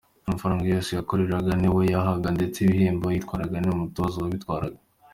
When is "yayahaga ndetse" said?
1.93-2.57